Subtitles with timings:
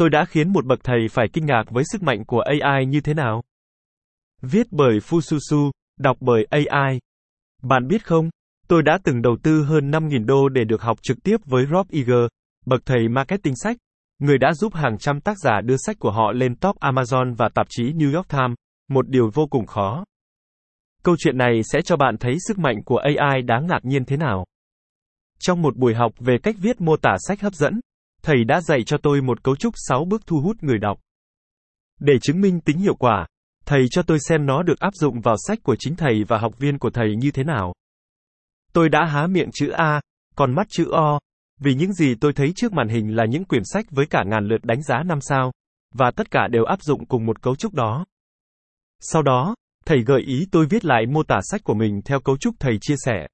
[0.00, 3.00] Tôi đã khiến một bậc thầy phải kinh ngạc với sức mạnh của AI như
[3.00, 3.42] thế nào.
[4.42, 6.98] Viết bởi Fususu, đọc bởi AI.
[7.62, 8.30] Bạn biết không,
[8.68, 11.88] tôi đã từng đầu tư hơn 5.000 đô để được học trực tiếp với Rob
[11.88, 12.26] Iger,
[12.66, 13.76] bậc thầy marketing sách,
[14.18, 17.48] người đã giúp hàng trăm tác giả đưa sách của họ lên top Amazon và
[17.54, 18.54] tạp chí New York Times,
[18.88, 20.04] một điều vô cùng khó.
[21.02, 24.16] Câu chuyện này sẽ cho bạn thấy sức mạnh của AI đáng ngạc nhiên thế
[24.16, 24.44] nào.
[25.38, 27.80] Trong một buổi học về cách viết mô tả sách hấp dẫn,
[28.22, 30.98] thầy đã dạy cho tôi một cấu trúc 6 bước thu hút người đọc.
[32.00, 33.26] Để chứng minh tính hiệu quả,
[33.66, 36.58] thầy cho tôi xem nó được áp dụng vào sách của chính thầy và học
[36.58, 37.74] viên của thầy như thế nào.
[38.72, 40.00] Tôi đã há miệng chữ A,
[40.36, 41.18] còn mắt chữ O,
[41.60, 44.44] vì những gì tôi thấy trước màn hình là những quyển sách với cả ngàn
[44.44, 45.52] lượt đánh giá năm sao,
[45.94, 48.04] và tất cả đều áp dụng cùng một cấu trúc đó.
[49.00, 49.54] Sau đó,
[49.86, 52.78] thầy gợi ý tôi viết lại mô tả sách của mình theo cấu trúc thầy
[52.80, 53.26] chia sẻ.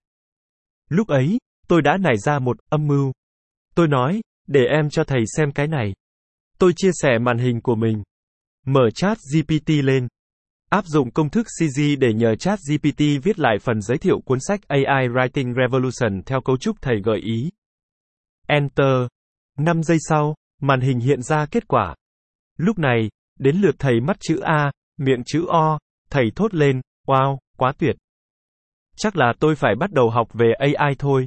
[0.89, 3.13] Lúc ấy, tôi đã nảy ra một âm mưu.
[3.75, 5.93] Tôi nói, để em cho thầy xem cái này.
[6.59, 8.03] Tôi chia sẻ màn hình của mình.
[8.67, 10.09] Mở chat GPT lên.
[10.71, 14.39] Áp dụng công thức CG để nhờ chat GPT viết lại phần giới thiệu cuốn
[14.41, 17.51] sách AI Writing Revolution theo cấu trúc thầy gợi ý.
[18.47, 19.07] Enter.
[19.59, 21.95] 5 giây sau, màn hình hiện ra kết quả.
[22.57, 25.79] Lúc này, đến lượt thầy mắt chữ A, miệng chữ O,
[26.11, 27.97] thầy thốt lên, wow, quá tuyệt.
[28.97, 31.27] Chắc là tôi phải bắt đầu học về AI thôi.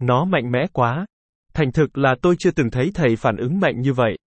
[0.00, 1.06] Nó mạnh mẽ quá.
[1.54, 4.18] Thành thực là tôi chưa từng thấy thầy phản ứng mạnh như vậy.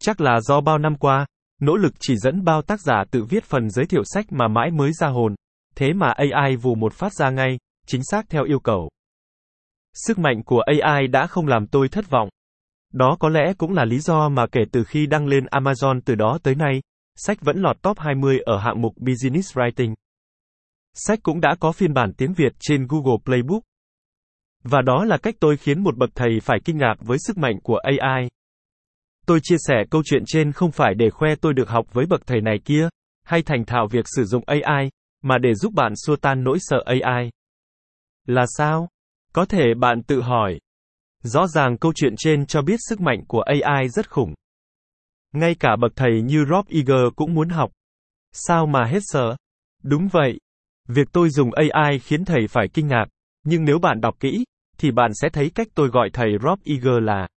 [0.00, 1.26] Chắc là do bao năm qua,
[1.60, 4.70] nỗ lực chỉ dẫn bao tác giả tự viết phần giới thiệu sách mà mãi
[4.70, 5.34] mới ra hồn,
[5.76, 8.90] thế mà AI vù một phát ra ngay, chính xác theo yêu cầu.
[9.94, 12.28] Sức mạnh của AI đã không làm tôi thất vọng.
[12.92, 16.14] Đó có lẽ cũng là lý do mà kể từ khi đăng lên Amazon từ
[16.14, 16.80] đó tới nay,
[17.16, 19.94] sách vẫn lọt top 20 ở hạng mục Business Writing.
[20.94, 23.62] Sách cũng đã có phiên bản tiếng Việt trên Google Playbook.
[24.70, 27.58] Và đó là cách tôi khiến một bậc thầy phải kinh ngạc với sức mạnh
[27.62, 28.28] của AI.
[29.26, 32.26] Tôi chia sẻ câu chuyện trên không phải để khoe tôi được học với bậc
[32.26, 32.88] thầy này kia,
[33.24, 34.90] hay thành thạo việc sử dụng AI,
[35.22, 37.30] mà để giúp bạn xua tan nỗi sợ AI.
[38.26, 38.88] Là sao?
[39.32, 40.60] Có thể bạn tự hỏi.
[41.22, 44.34] Rõ ràng câu chuyện trên cho biết sức mạnh của AI rất khủng.
[45.32, 47.70] Ngay cả bậc thầy như Rob Iger cũng muốn học.
[48.32, 49.36] Sao mà hết sợ?
[49.82, 50.38] Đúng vậy.
[50.88, 53.06] Việc tôi dùng AI khiến thầy phải kinh ngạc,
[53.44, 54.44] nhưng nếu bạn đọc kỹ,
[54.78, 57.28] thì bạn sẽ thấy cách tôi gọi thầy Rob Iger là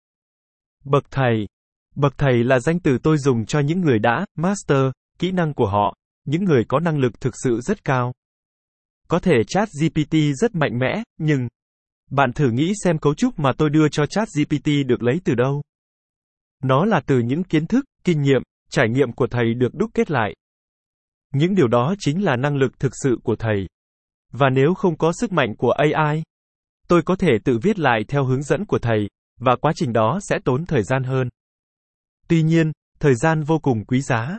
[0.84, 1.46] Bậc thầy.
[1.96, 5.66] Bậc thầy là danh từ tôi dùng cho những người đã master kỹ năng của
[5.66, 8.12] họ, những người có năng lực thực sự rất cao.
[9.08, 11.48] Có thể chat GPT rất mạnh mẽ, nhưng
[12.10, 15.34] bạn thử nghĩ xem cấu trúc mà tôi đưa cho chat GPT được lấy từ
[15.34, 15.62] đâu.
[16.62, 20.10] Nó là từ những kiến thức, kinh nghiệm, trải nghiệm của thầy được đúc kết
[20.10, 20.34] lại.
[21.32, 23.66] Những điều đó chính là năng lực thực sự của thầy.
[24.32, 26.22] Và nếu không có sức mạnh của AI,
[26.90, 29.08] tôi có thể tự viết lại theo hướng dẫn của thầy,
[29.40, 31.28] và quá trình đó sẽ tốn thời gian hơn.
[32.28, 34.38] Tuy nhiên, thời gian vô cùng quý giá.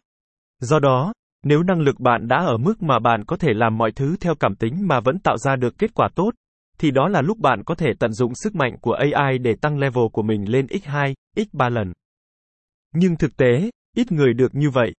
[0.60, 1.14] Do đó,
[1.44, 4.36] nếu năng lực bạn đã ở mức mà bạn có thể làm mọi thứ theo
[4.40, 6.32] cảm tính mà vẫn tạo ra được kết quả tốt,
[6.78, 9.80] thì đó là lúc bạn có thể tận dụng sức mạnh của AI để tăng
[9.80, 11.94] level của mình lên x2, x3 lần.
[12.94, 14.94] Nhưng thực tế, ít người được như vậy.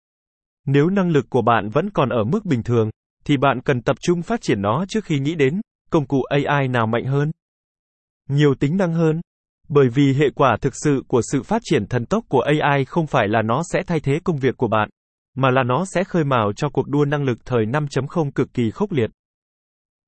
[0.66, 2.90] Nếu năng lực của bạn vẫn còn ở mức bình thường,
[3.24, 6.68] thì bạn cần tập trung phát triển nó trước khi nghĩ đến công cụ AI
[6.68, 7.30] nào mạnh hơn,
[8.34, 9.20] nhiều tính năng hơn.
[9.68, 13.06] Bởi vì hệ quả thực sự của sự phát triển thần tốc của AI không
[13.06, 14.88] phải là nó sẽ thay thế công việc của bạn,
[15.34, 18.70] mà là nó sẽ khơi mào cho cuộc đua năng lực thời 5.0 cực kỳ
[18.70, 19.10] khốc liệt.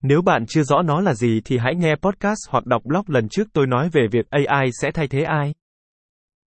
[0.03, 3.29] Nếu bạn chưa rõ nó là gì thì hãy nghe podcast hoặc đọc blog lần
[3.29, 5.55] trước tôi nói về việc AI sẽ thay thế ai.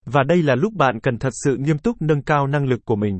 [0.06, 2.96] Và đây là lúc bạn cần thật sự nghiêm túc nâng cao năng lực của
[2.96, 3.20] mình.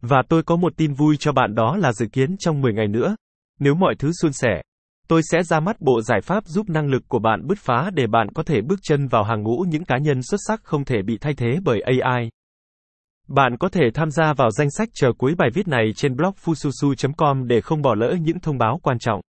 [0.00, 2.88] Và tôi có một tin vui cho bạn đó là dự kiến trong 10 ngày
[2.88, 3.16] nữa,
[3.58, 4.62] nếu mọi thứ suôn sẻ,
[5.08, 8.06] tôi sẽ ra mắt bộ giải pháp giúp năng lực của bạn bứt phá để
[8.06, 11.02] bạn có thể bước chân vào hàng ngũ những cá nhân xuất sắc không thể
[11.02, 12.30] bị thay thế bởi AI.
[13.28, 16.34] Bạn có thể tham gia vào danh sách chờ cuối bài viết này trên blog
[16.44, 19.20] fususu.com để không bỏ lỡ những thông báo quan trọng.